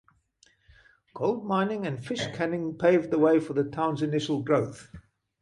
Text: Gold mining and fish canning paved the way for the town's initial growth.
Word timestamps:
Gold 1.13 1.45
mining 1.45 1.85
and 1.85 2.03
fish 2.03 2.25
canning 2.33 2.75
paved 2.75 3.11
the 3.11 3.19
way 3.19 3.39
for 3.39 3.53
the 3.53 3.63
town's 3.65 4.01
initial 4.01 4.41
growth. 4.41 4.89